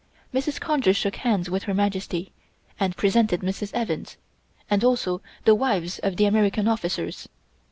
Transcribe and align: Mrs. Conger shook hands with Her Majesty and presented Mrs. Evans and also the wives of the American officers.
Mrs. 0.33 0.59
Conger 0.59 0.95
shook 0.95 1.17
hands 1.17 1.47
with 1.47 1.65
Her 1.65 1.75
Majesty 1.75 2.31
and 2.79 2.97
presented 2.97 3.41
Mrs. 3.41 3.69
Evans 3.75 4.17
and 4.67 4.83
also 4.83 5.21
the 5.45 5.53
wives 5.53 5.99
of 5.99 6.15
the 6.15 6.25
American 6.25 6.67
officers. 6.67 7.29